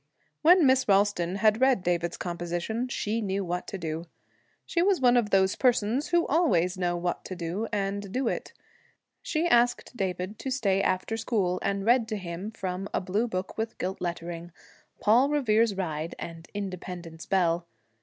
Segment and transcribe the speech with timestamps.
[0.41, 4.05] When Miss Ralston had read David's composition, she knew what to do.
[4.65, 8.51] She was one of those persons who always know what to do, and do it.
[9.21, 13.59] She asked David to stay after school, and read to him, from a blue book
[13.59, 14.51] with gilt lettering,
[14.99, 17.67] 'Paul Revere's Ride' and 'Independence Bell.'